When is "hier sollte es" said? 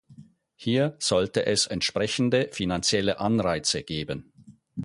0.55-1.67